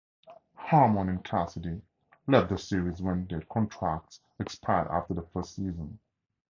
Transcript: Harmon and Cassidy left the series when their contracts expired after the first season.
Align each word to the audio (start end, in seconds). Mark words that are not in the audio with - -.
Harmon 0.55 1.09
and 1.09 1.23
Cassidy 1.23 1.79
left 2.25 2.49
the 2.49 2.57
series 2.57 3.03
when 3.03 3.27
their 3.27 3.41
contracts 3.41 4.19
expired 4.39 4.87
after 4.87 5.13
the 5.13 5.21
first 5.21 5.53
season. 5.53 5.99